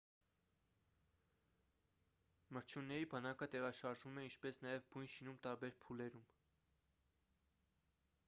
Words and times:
մրջյունների 2.55 3.05
բանակը 3.11 3.47
տեղաշարժվում 3.55 4.17
է 4.21 4.23
ինչպես 4.29 4.59
նաև 4.67 4.87
բույն 4.95 5.11
շինում 5.17 5.37
տարբեր 5.49 5.75
փուլերում 5.85 6.25